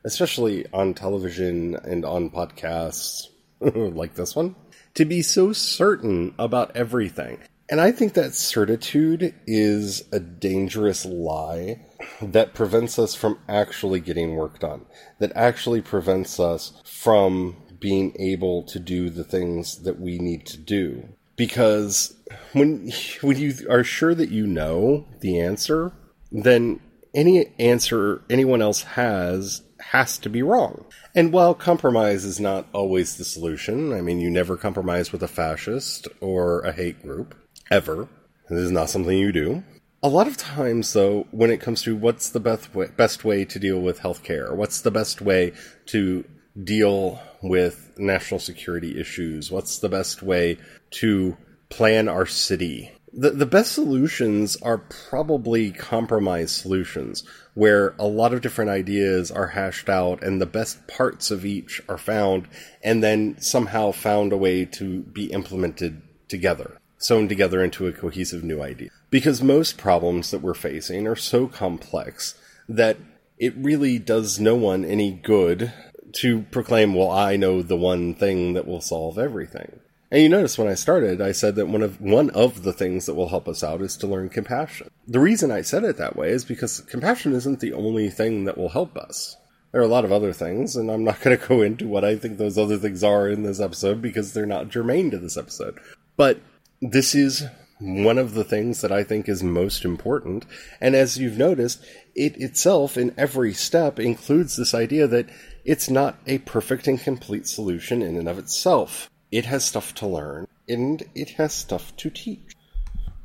[0.05, 3.29] especially on television and on podcasts
[3.61, 4.57] like this one
[4.95, 7.39] to be so certain about everything.
[7.71, 11.85] And I think that certitude is a dangerous lie
[12.23, 14.87] that prevents us from actually getting work done,
[15.19, 20.57] that actually prevents us from being able to do the things that we need to
[20.57, 21.09] do.
[21.37, 22.17] Because
[22.53, 25.93] when when you are sure that you know the answer,
[26.33, 26.81] then
[27.15, 30.85] any answer anyone else has has to be wrong.
[31.15, 35.29] And while compromise is not always the solution, I mean, you never compromise with a
[35.29, 37.35] fascist or a hate group,
[37.71, 38.09] ever.
[38.51, 39.63] This is not something you do.
[40.03, 43.45] A lot of times, though, when it comes to what's the best way, best way
[43.45, 45.53] to deal with healthcare, what's the best way
[45.87, 46.25] to
[46.63, 50.59] deal with national security issues, what's the best way
[50.91, 51.37] to
[51.69, 58.41] plan our city, the, the best solutions are probably compromise solutions where a lot of
[58.41, 62.49] different ideas are hashed out and the best parts of each are found
[62.83, 68.45] and then somehow found a way to be implemented together, sewn together into a cohesive
[68.45, 68.91] new idea.
[69.11, 72.99] Because most problems that we're facing are so complex that
[73.39, 75.73] it really does no one any good
[76.13, 79.81] to proclaim, well, I know the one thing that will solve everything.
[80.11, 83.05] And you notice when I started, I said that one of one of the things
[83.07, 84.89] that will help us out is to learn compassion.
[85.07, 88.57] The reason I said it that way is because compassion isn't the only thing that
[88.57, 89.37] will help us.
[89.71, 92.05] There are a lot of other things, and I'm not going to go into what
[92.05, 95.37] I think those other things are in this episode because they're not germane to this
[95.37, 95.79] episode.
[96.17, 96.41] But
[96.81, 97.45] this is
[97.79, 100.47] one of the things that I think is most important.
[100.81, 105.29] And as you've noticed, it itself in every step includes this idea that
[105.67, 110.07] it's not a perfect and complete solution in and of itself it has stuff to
[110.07, 112.55] learn, and it has stuff to teach.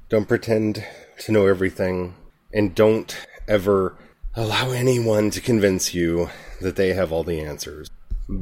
[0.10, 0.84] Don't pretend
[1.20, 2.16] to know everything,
[2.54, 3.16] and don't
[3.48, 3.96] ever
[4.36, 6.30] allow anyone to convince you
[6.62, 7.89] that they have all the answers,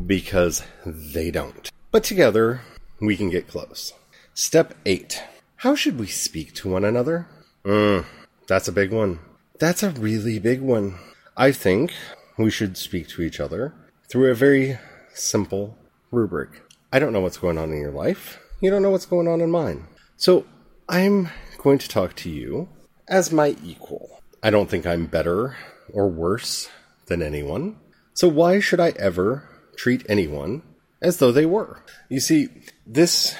[0.05, 1.69] because they don't.
[1.91, 2.61] But together,
[2.99, 3.93] we can get close.
[4.33, 5.21] Step 8.
[5.57, 7.27] How should we speak to one another?
[7.63, 8.05] Mm,
[8.47, 9.19] that's a big one.
[9.59, 10.97] That's a really big one.
[11.37, 11.93] I think
[12.37, 13.73] we should speak to each other
[14.09, 14.79] through a very
[15.13, 15.77] simple
[16.11, 16.61] rubric.
[16.93, 18.37] I don't know what's going on in your life.
[18.59, 19.87] You don't know what's going on in mine.
[20.17, 20.45] So
[20.89, 22.67] I'm going to talk to you
[23.07, 24.19] as my equal.
[24.43, 25.55] I don't think I'm better
[25.93, 26.69] or worse
[27.05, 27.77] than anyone.
[28.13, 30.63] So why should I ever treat anyone
[31.01, 31.81] as though they were?
[32.09, 32.49] You see,
[32.85, 33.35] this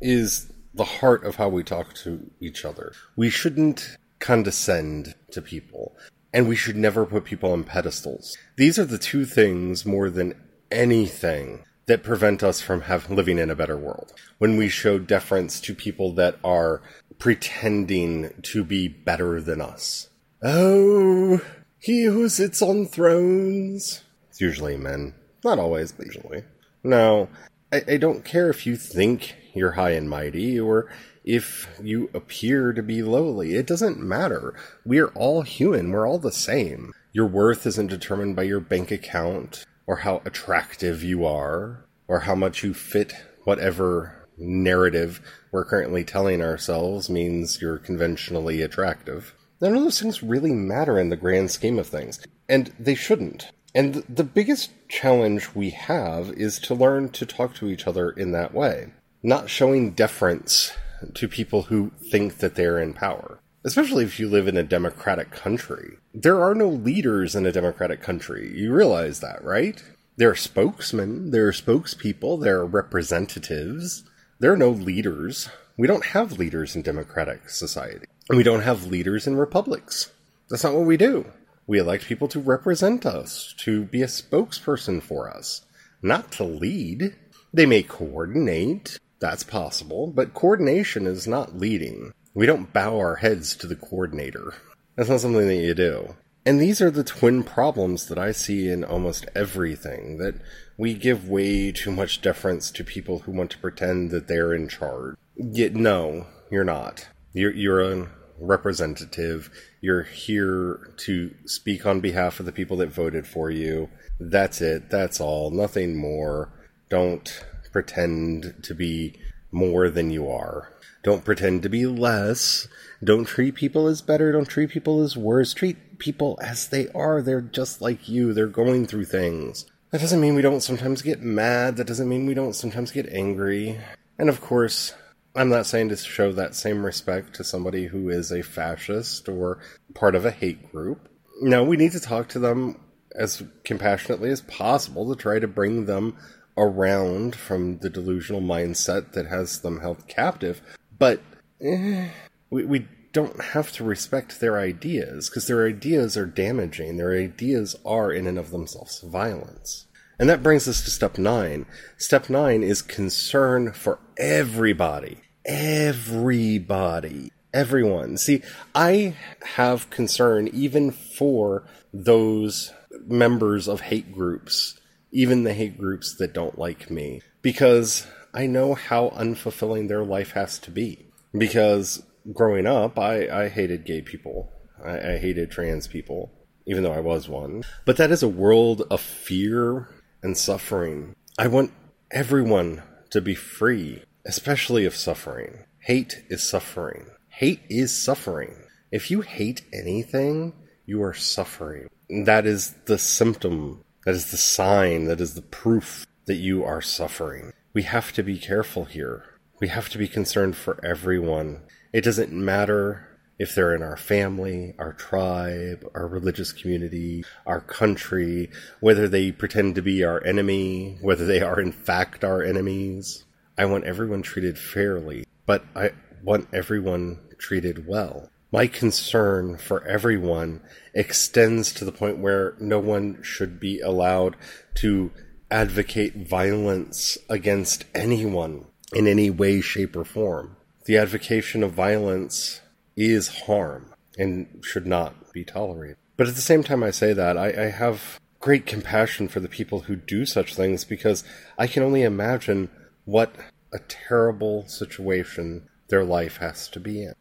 [0.00, 2.92] is the heart of how we talk to each other.
[3.16, 5.96] We shouldn't condescend to people,
[6.32, 8.36] and we should never put people on pedestals.
[8.56, 10.34] These are the two things more than
[10.70, 14.14] anything that prevent us from have, living in a better world.
[14.38, 16.80] When we show deference to people that are
[17.18, 20.08] pretending to be better than us.
[20.42, 21.42] Oh,
[21.78, 24.02] he who sits on thrones.
[24.30, 25.12] It's usually men.
[25.44, 26.44] Not always, but usually.
[26.82, 27.28] No,
[27.70, 30.90] I, I don't care if you think you're high and mighty or
[31.26, 33.54] if you appear to be lowly.
[33.54, 34.54] It doesn't matter.
[34.86, 35.90] We're all human.
[35.90, 36.94] We're all the same.
[37.12, 42.34] Your worth isn't determined by your bank account or how attractive you are, or how
[42.34, 43.12] much you fit
[43.44, 45.20] whatever narrative
[45.52, 49.34] we're currently telling ourselves means you're conventionally attractive.
[49.60, 53.50] None of those things really matter in the grand scheme of things, and they shouldn't.
[53.74, 58.32] And the biggest challenge we have is to learn to talk to each other in
[58.32, 60.72] that way, not showing deference
[61.12, 65.30] to people who think that they're in power especially if you live in a democratic
[65.30, 65.98] country.
[66.12, 68.52] There are no leaders in a democratic country.
[68.54, 69.82] You realize that, right?
[70.16, 74.04] There are spokesmen, there are spokespeople, there are representatives.
[74.40, 75.48] There are no leaders.
[75.78, 78.06] We don't have leaders in democratic society.
[78.28, 80.10] And we don't have leaders in republics.
[80.50, 81.26] That's not what we do.
[81.66, 85.62] We elect people to represent us, to be a spokesperson for us,
[86.02, 87.14] not to lead.
[87.54, 92.12] They may coordinate, that's possible, but coordination is not leading.
[92.34, 94.54] We don't bow our heads to the coordinator.
[94.96, 96.16] That's not something that you do.
[96.44, 100.40] And these are the twin problems that I see in almost everything that
[100.76, 104.68] we give way too much deference to people who want to pretend that they're in
[104.68, 105.16] charge.
[105.36, 107.08] Yet, no, you're not.
[107.32, 108.08] You're, you're a
[108.40, 109.50] representative.
[109.80, 113.88] You're here to speak on behalf of the people that voted for you.
[114.18, 114.90] That's it.
[114.90, 115.50] That's all.
[115.50, 116.52] Nothing more.
[116.88, 119.18] Don't pretend to be
[119.52, 120.71] more than you are.
[121.02, 122.68] Don't pretend to be less.
[123.02, 124.30] Don't treat people as better.
[124.30, 125.52] Don't treat people as worse.
[125.52, 127.20] Treat people as they are.
[127.20, 128.32] They're just like you.
[128.32, 129.66] They're going through things.
[129.90, 131.76] That doesn't mean we don't sometimes get mad.
[131.76, 133.78] That doesn't mean we don't sometimes get angry.
[134.18, 134.94] And of course,
[135.34, 139.58] I'm not saying to show that same respect to somebody who is a fascist or
[139.94, 141.08] part of a hate group.
[141.40, 142.78] No, we need to talk to them
[143.14, 146.16] as compassionately as possible to try to bring them
[146.56, 150.60] around from the delusional mindset that has them held captive.
[151.02, 151.20] But
[151.60, 152.10] eh,
[152.48, 156.96] we, we don't have to respect their ideas because their ideas are damaging.
[156.96, 159.86] Their ideas are, in and of themselves, violence.
[160.20, 161.66] And that brings us to step nine.
[161.96, 165.18] Step nine is concern for everybody.
[165.44, 167.32] Everybody.
[167.52, 168.16] Everyone.
[168.16, 169.16] See, I
[169.56, 172.72] have concern even for those
[173.08, 174.78] members of hate groups,
[175.10, 180.32] even the hate groups that don't like me, because I know how unfulfilling their life
[180.32, 181.06] has to be.
[181.36, 184.50] Because growing up, I, I hated gay people.
[184.84, 186.30] I, I hated trans people,
[186.66, 187.62] even though I was one.
[187.84, 189.88] But that is a world of fear
[190.22, 191.14] and suffering.
[191.38, 191.72] I want
[192.10, 195.64] everyone to be free, especially of suffering.
[195.80, 197.06] Hate is suffering.
[197.28, 198.54] Hate is suffering.
[198.90, 200.52] If you hate anything,
[200.86, 201.88] you are suffering.
[202.24, 206.82] That is the symptom, that is the sign, that is the proof that you are
[206.82, 207.52] suffering.
[207.74, 209.24] We have to be careful here.
[209.58, 211.62] We have to be concerned for everyone.
[211.92, 213.08] It doesn't matter
[213.38, 219.74] if they're in our family, our tribe, our religious community, our country, whether they pretend
[219.76, 223.24] to be our enemy, whether they are in fact our enemies.
[223.56, 228.28] I want everyone treated fairly, but I want everyone treated well.
[228.52, 230.60] My concern for everyone
[230.92, 234.36] extends to the point where no one should be allowed
[234.76, 235.10] to
[235.52, 240.56] advocate violence against anyone in any way, shape, or form.
[240.86, 242.62] The advocation of violence
[242.96, 245.96] is harm and should not be tolerated.
[246.16, 249.48] But at the same time, I say that, I, I have great compassion for the
[249.48, 251.22] people who do such things because
[251.58, 252.70] I can only imagine
[253.04, 253.34] what
[253.72, 257.14] a terrible situation their life has to be in.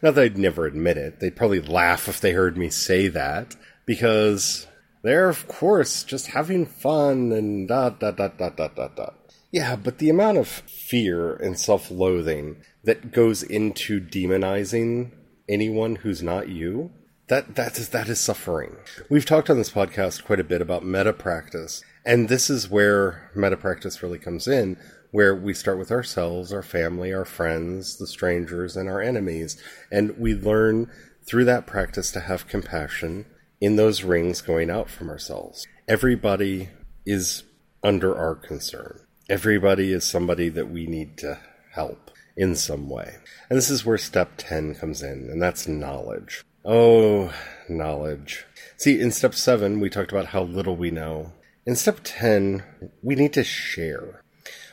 [0.00, 1.20] Not that I'd never admit it.
[1.20, 3.56] They'd probably laugh if they heard me say that
[3.86, 4.66] because
[5.04, 9.14] they're, of course, just having fun and dot, dot, dot, dot, dot, dot, dot.
[9.52, 15.12] Yeah, but the amount of fear and self loathing that goes into demonizing
[15.46, 16.90] anyone who's not you,
[17.28, 18.76] that, that, is, that is suffering.
[19.10, 23.30] We've talked on this podcast quite a bit about metta practice, and this is where
[23.34, 24.78] metta practice really comes in,
[25.10, 29.62] where we start with ourselves, our family, our friends, the strangers, and our enemies,
[29.92, 30.90] and we learn
[31.26, 33.26] through that practice to have compassion
[33.64, 35.66] in those rings going out from ourselves.
[35.88, 36.68] Everybody
[37.06, 37.44] is
[37.82, 39.00] under our concern.
[39.30, 41.38] Everybody is somebody that we need to
[41.72, 43.16] help in some way.
[43.48, 46.44] And this is where step 10 comes in, and that's knowledge.
[46.62, 47.32] Oh,
[47.66, 48.44] knowledge.
[48.76, 51.32] See, in step 7, we talked about how little we know.
[51.64, 52.62] In step 10,
[53.02, 54.22] we need to share.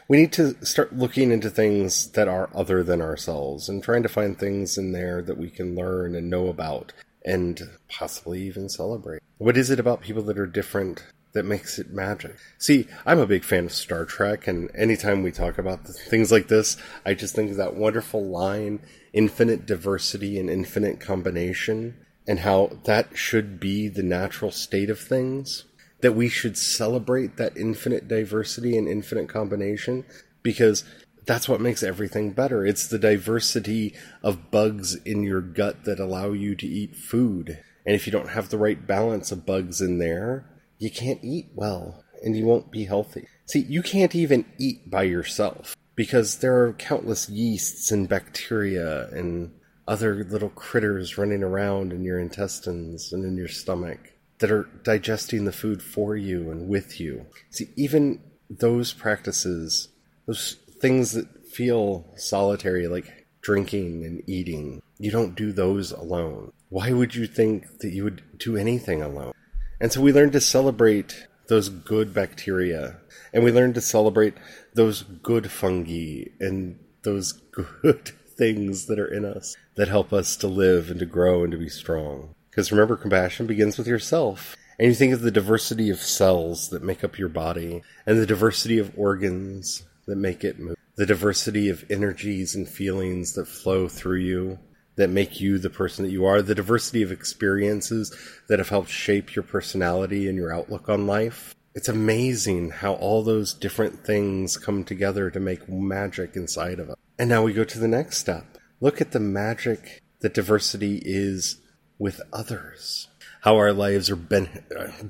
[0.09, 4.09] We need to start looking into things that are other than ourselves and trying to
[4.09, 6.91] find things in there that we can learn and know about
[7.25, 9.21] and possibly even celebrate.
[9.37, 11.03] What is it about people that are different
[11.33, 12.35] that makes it magic.
[12.57, 16.47] See, I'm a big fan of Star Trek, and anytime we talk about things like
[16.47, 18.81] this, I just think of that wonderful line
[19.13, 21.95] infinite diversity and infinite combination,
[22.27, 25.65] and how that should be the natural state of things.
[26.01, 30.03] That we should celebrate that infinite diversity and infinite combination
[30.41, 30.83] because
[31.31, 32.65] that's what makes everything better.
[32.65, 37.57] It's the diversity of bugs in your gut that allow you to eat food.
[37.85, 40.45] And if you don't have the right balance of bugs in there,
[40.77, 43.27] you can't eat well and you won't be healthy.
[43.45, 49.53] See, you can't even eat by yourself because there are countless yeasts and bacteria and
[49.87, 55.45] other little critters running around in your intestines and in your stomach that are digesting
[55.45, 57.25] the food for you and with you.
[57.51, 59.87] See, even those practices,
[60.27, 66.51] those things that feel solitary, like drinking and eating, you don't do those alone.
[66.69, 69.33] Why would you think that you would do anything alone?
[69.79, 72.97] And so we learn to celebrate those good bacteria
[73.33, 74.35] and we learn to celebrate
[74.73, 77.33] those good fungi and those
[77.81, 81.51] good things that are in us that help us to live and to grow and
[81.51, 82.33] to be strong.
[82.49, 84.55] Because remember, compassion begins with yourself.
[84.79, 88.25] And you think of the diversity of cells that make up your body and the
[88.25, 93.87] diversity of organs that make it move, the diversity of energies and feelings that flow
[93.87, 94.59] through you
[94.95, 98.15] that make you the person that you are, the diversity of experiences
[98.47, 101.55] that have helped shape your personality and your outlook on life.
[101.73, 106.97] It's amazing how all those different things come together to make magic inside of us.
[107.17, 108.57] And now we go to the next step.
[108.81, 111.61] Look at the magic that diversity is
[111.97, 113.07] with others.
[113.41, 114.65] How our lives are ben-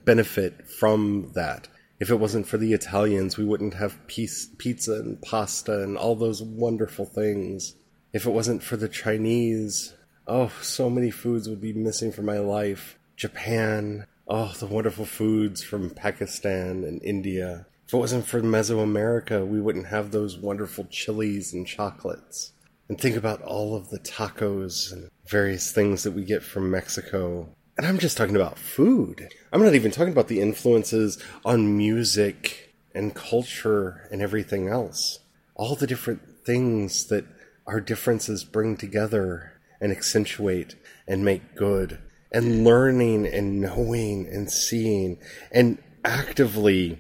[0.06, 1.68] benefit from that.
[2.02, 6.42] If it wasn't for the Italians, we wouldn't have pizza and pasta and all those
[6.42, 7.76] wonderful things.
[8.12, 9.94] If it wasn't for the Chinese,
[10.26, 12.98] oh, so many foods would be missing from my life.
[13.16, 17.68] Japan, oh, the wonderful foods from Pakistan and India.
[17.88, 22.54] If it wasn't for Mesoamerica, we wouldn't have those wonderful chilies and chocolates.
[22.90, 27.50] And think about all of the tacos and various things that we get from Mexico
[27.78, 29.30] and I'm just talking about food.
[29.52, 35.20] I'm not even talking about the influences on music and culture and everything else.
[35.56, 37.26] All the different things that
[37.66, 40.76] our differences bring together and accentuate
[41.08, 42.00] and make good.
[42.32, 45.18] And learning and knowing and seeing
[45.52, 47.00] and actively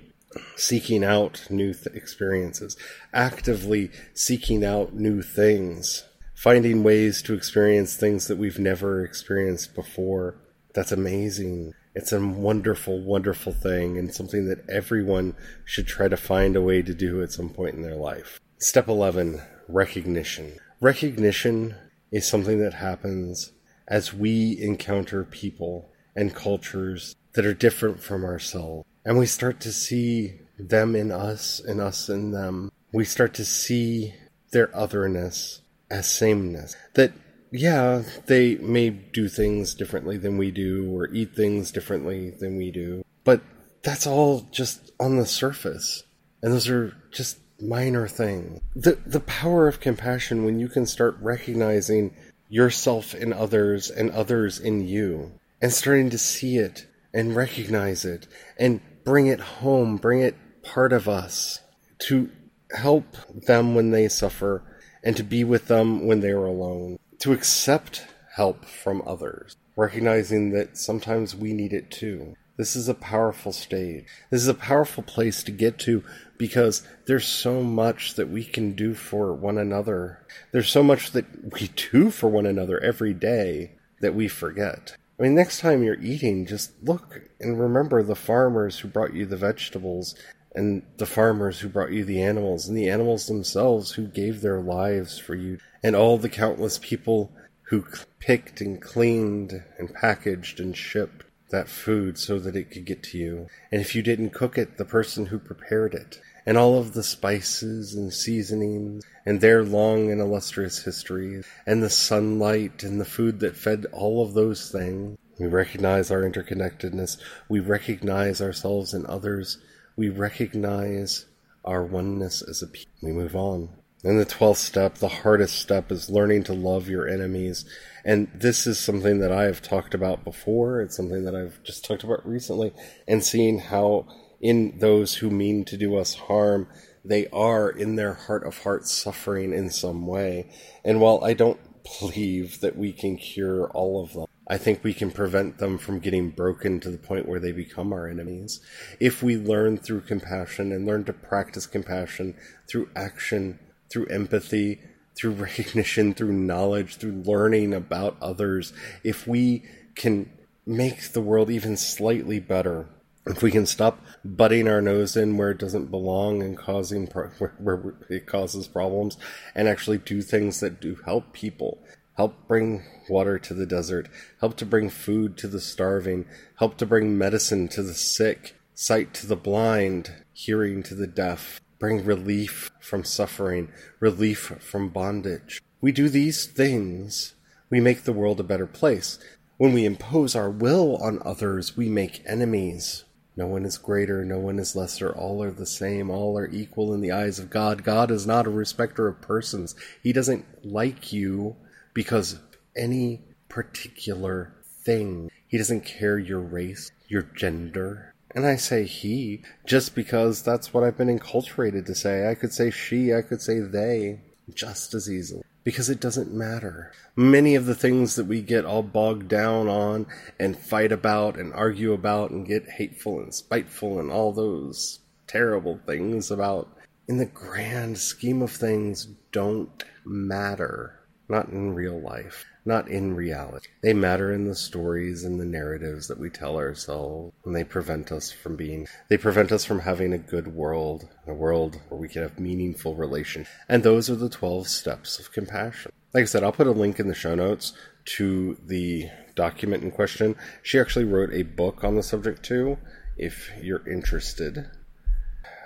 [0.56, 2.78] seeking out new th- experiences,
[3.14, 10.36] actively seeking out new things, finding ways to experience things that we've never experienced before
[10.74, 11.74] that's amazing.
[11.94, 16.82] It's a wonderful, wonderful thing and something that everyone should try to find a way
[16.82, 18.40] to do at some point in their life.
[18.60, 20.58] Step 11 Recognition.
[20.80, 21.76] Recognition
[22.12, 23.52] is something that happens
[23.88, 28.86] as we encounter people and cultures that are different from ourselves.
[29.06, 32.72] And we start to see them in us and us in them.
[32.94, 34.14] We start to see
[34.52, 36.76] their otherness as sameness.
[36.94, 37.14] That
[37.52, 42.72] yeah, they may do things differently than we do or eat things differently than we
[42.72, 43.42] do, but
[43.84, 46.04] that's all just on the surface.
[46.42, 48.62] And those are just minor things.
[48.76, 52.16] The the power of compassion when you can start recognizing
[52.48, 58.28] yourself in others and others in you and starting to see it and recognize it
[58.58, 61.60] and bring it home, bring it part of us
[62.00, 62.30] to
[62.74, 64.64] help them when they suffer
[65.04, 70.78] and to be with them when they're alone to accept help from others, recognizing that
[70.78, 72.36] sometimes we need it too.
[72.58, 74.06] This is a powerful state.
[74.30, 76.04] This is a powerful place to get to
[76.38, 80.26] because there's so much that we can do for one another.
[80.52, 84.96] There's so much that we do for one another every day that we forget.
[85.20, 89.28] I mean, next time you're eating, just look and remember the farmers who brought you
[89.28, 90.16] the vegetables
[90.56, 94.60] and the farmers who brought you the animals and the animals themselves who gave their
[94.60, 97.32] lives for you and all the countless people
[97.64, 97.86] who
[98.20, 103.18] picked and cleaned and packaged and shipped that food so that it could get to
[103.18, 103.48] you.
[103.72, 106.20] And if you didn't cook it, the person who prepared it.
[106.46, 111.90] And all of the spices and seasonings and their long and illustrious history and the
[111.90, 115.18] sunlight and the food that fed all of those things.
[115.40, 117.18] We recognize our interconnectedness.
[117.48, 119.60] We recognize ourselves and others
[119.96, 121.26] we recognize
[121.66, 122.92] our oneness as a people.
[123.02, 123.70] We move on.
[124.04, 127.66] And the 12th step, the hardest step, is learning to love your enemies.
[128.04, 130.82] And this is something that I have talked about before.
[130.82, 132.74] It's something that I've just talked about recently,
[133.08, 134.08] and seeing how
[134.40, 136.68] in those who mean to do us harm,
[137.06, 140.50] they are in their heart of hearts suffering in some way.
[140.84, 141.60] And while I don't
[142.00, 146.00] believe that we can cure all of them, I think we can prevent them from
[146.00, 148.60] getting broken to the point where they become our enemies.
[149.00, 152.36] If we learn through compassion and learn to practice compassion
[152.68, 153.60] through action,
[153.92, 154.82] through empathy,
[155.16, 158.74] through recognition, through knowledge, through learning about others,
[159.04, 159.64] if we
[159.96, 160.30] can
[160.66, 162.88] make the world even slightly better,
[163.26, 167.28] if we can stop butting our nose in where it doesn't belong and causing pro-
[167.38, 169.18] where, where it causes problems
[169.56, 171.80] and actually do things that do help people
[172.22, 174.08] help bring water to the desert,
[174.40, 176.26] help to bring food to the starving,
[176.60, 181.60] help to bring medicine to the sick, sight to the blind, hearing to the deaf,
[181.82, 183.68] bring relief from suffering,
[184.00, 185.64] relief from bondage.
[185.82, 187.34] We do these things,
[187.72, 189.18] we make the world a better place.
[189.58, 193.04] When we impose our will on others, we make enemies.
[193.36, 196.94] No one is greater, no one is lesser, all are the same, all are equal
[196.94, 197.84] in the eyes of God.
[197.84, 199.74] God is not a respecter of persons.
[200.04, 201.56] He doesn't like you
[201.96, 202.42] because of
[202.76, 204.54] any particular
[204.84, 205.32] thing.
[205.48, 208.11] He doesn't care your race, your gender.
[208.34, 212.30] And I say he just because that's what I've been enculturated to say.
[212.30, 214.22] I could say she, I could say they
[214.54, 216.92] just as easily because it doesn't matter.
[217.16, 220.08] Many of the things that we get all bogged down on
[220.40, 225.80] and fight about and argue about and get hateful and spiteful and all those terrible
[225.86, 226.70] things about,
[227.08, 231.00] in the grand scheme of things, don't matter.
[231.28, 233.68] Not in real life not in reality.
[233.82, 238.12] They matter in the stories and the narratives that we tell ourselves, and they prevent
[238.12, 242.08] us from being, they prevent us from having a good world, a world where we
[242.08, 243.48] can have meaningful relations.
[243.68, 245.92] And those are the 12 steps of compassion.
[246.14, 249.92] Like I said, I'll put a link in the show notes to the document in
[249.92, 250.36] question.
[250.62, 252.78] She actually wrote a book on the subject too,
[253.18, 254.70] if you're interested.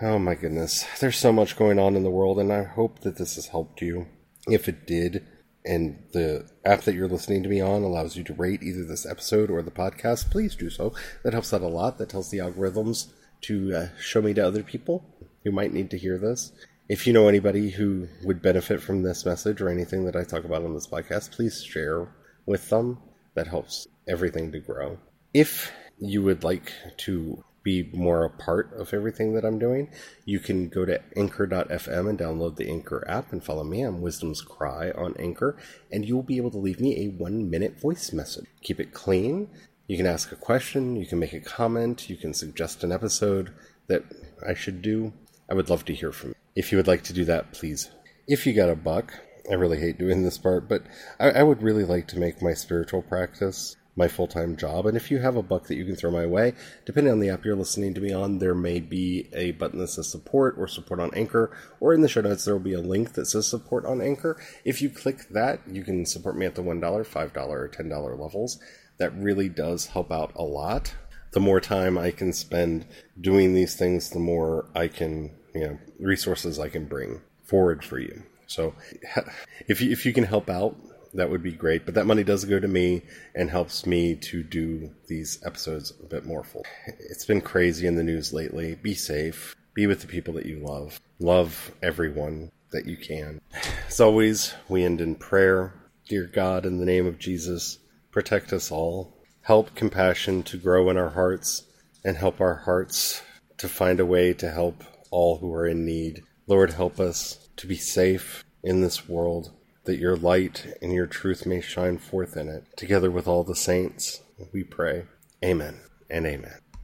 [0.02, 0.86] Oh my goodness.
[1.00, 3.82] There's so much going on in the world, and I hope that this has helped
[3.82, 4.08] you.
[4.48, 5.26] If it did,
[5.66, 9.06] and the app that you're listening to me on allows you to rate either this
[9.06, 10.94] episode or the podcast, please do so.
[11.24, 11.98] That helps out a lot.
[11.98, 13.08] That tells the algorithms
[13.42, 15.06] to uh, show me to other people
[15.44, 16.52] who might need to hear this.
[16.88, 20.44] If you know anybody who would benefit from this message or anything that I talk
[20.44, 22.08] about on this podcast, please share
[22.46, 23.00] with them.
[23.34, 25.00] That helps everything to grow.
[25.34, 29.90] If you would like to be more a part of everything that I'm doing,
[30.24, 33.82] you can go to anchor.fm and download the Anchor app and follow me.
[33.82, 35.58] I'm Wisdom's Cry on Anchor,
[35.92, 38.46] and you will be able to leave me a one minute voice message.
[38.62, 39.50] Keep it clean.
[39.88, 43.52] You can ask a question, you can make a comment, you can suggest an episode
[43.88, 44.04] that
[44.48, 45.12] I should do.
[45.50, 46.36] I would love to hear from you.
[46.56, 47.90] If you would like to do that, please.
[48.28, 49.14] If you got a buck,
[49.50, 50.84] I really hate doing this part, but
[51.20, 54.86] I, I would really like to make my spiritual practice my full time job.
[54.86, 56.54] And if you have a buck that you can throw my way,
[56.86, 59.88] depending on the app you're listening to me on, there may be a button that
[59.88, 62.82] says support or support on Anchor, or in the show notes, there will be a
[62.82, 64.42] link that says support on Anchor.
[64.64, 68.60] If you click that, you can support me at the $1, $5, or $10 levels.
[68.98, 70.94] That really does help out a lot.
[71.32, 72.86] The more time I can spend
[73.20, 78.00] doing these things, the more I can, you know, resources I can bring forward for
[78.00, 78.24] you.
[78.48, 78.74] So
[79.68, 80.78] if you, if you can help out,
[81.16, 81.86] that would be great.
[81.86, 83.02] But that money does go to me
[83.34, 86.66] and helps me to do these episodes a bit more full.
[87.00, 88.76] It's been crazy in the news lately.
[88.76, 89.56] Be safe.
[89.74, 91.00] Be with the people that you love.
[91.20, 93.42] Love everyone that you can.
[93.88, 95.74] As always, we end in prayer.
[96.08, 97.80] Dear God, in the name of Jesus,
[98.12, 99.14] protect us all.
[99.42, 101.64] Help compassion to grow in our hearts
[102.04, 103.22] and help our hearts
[103.58, 106.24] to find a way to help all who are in need.
[106.48, 109.52] Lord, help us to be safe in this world
[109.86, 112.66] that your light and your truth may shine forth in it.
[112.76, 114.22] Together with all the saints,
[114.54, 115.06] we pray.
[115.44, 115.80] Amen
[116.10, 116.65] and amen.